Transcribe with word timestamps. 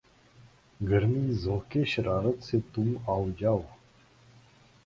گرمیِ 0.89 1.25
ذوقِ 1.43 1.71
شرارت 1.91 2.37
سے 2.47 2.57
تُم 2.73 2.89
آؤ 3.13 3.25
جاؤ 3.39 3.61